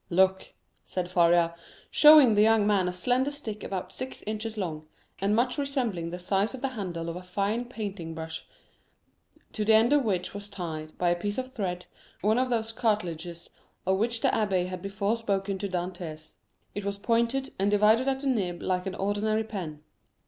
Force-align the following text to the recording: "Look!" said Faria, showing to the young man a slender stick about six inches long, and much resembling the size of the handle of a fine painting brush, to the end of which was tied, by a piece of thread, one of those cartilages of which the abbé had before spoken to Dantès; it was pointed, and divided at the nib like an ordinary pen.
"Look!" 0.09 0.55
said 0.83 1.09
Faria, 1.11 1.53
showing 1.91 2.29
to 2.29 2.33
the 2.33 2.41
young 2.41 2.65
man 2.65 2.87
a 2.87 2.91
slender 2.91 3.29
stick 3.29 3.63
about 3.63 3.91
six 3.93 4.23
inches 4.25 4.57
long, 4.57 4.87
and 5.19 5.35
much 5.35 5.59
resembling 5.59 6.09
the 6.09 6.17
size 6.17 6.55
of 6.55 6.61
the 6.61 6.69
handle 6.69 7.07
of 7.07 7.15
a 7.15 7.21
fine 7.21 7.65
painting 7.65 8.15
brush, 8.15 8.47
to 9.51 9.63
the 9.63 9.75
end 9.75 9.93
of 9.93 10.03
which 10.03 10.33
was 10.33 10.49
tied, 10.49 10.97
by 10.97 11.09
a 11.09 11.15
piece 11.15 11.37
of 11.37 11.53
thread, 11.53 11.85
one 12.21 12.39
of 12.39 12.49
those 12.49 12.71
cartilages 12.71 13.51
of 13.85 13.99
which 13.99 14.21
the 14.21 14.29
abbé 14.29 14.65
had 14.65 14.81
before 14.81 15.17
spoken 15.17 15.59
to 15.59 15.69
Dantès; 15.69 16.33
it 16.73 16.83
was 16.83 16.97
pointed, 16.97 17.53
and 17.59 17.69
divided 17.69 18.07
at 18.07 18.21
the 18.21 18.25
nib 18.27 18.59
like 18.63 18.87
an 18.87 18.95
ordinary 18.95 19.43
pen. 19.43 19.83